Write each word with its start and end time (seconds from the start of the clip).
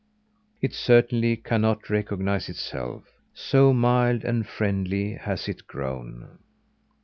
It 0.61 0.73
certainly 0.73 1.35
cannot 1.37 1.87
recognise 1.91 2.49
itself 2.49 3.03
so 3.35 3.71
mild 3.71 4.23
and 4.23 4.47
friendly 4.47 5.13
has 5.13 5.47
it 5.47 5.67
grown. 5.67 6.39